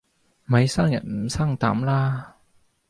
[0.45, 2.35] 咪生人唔生膽啦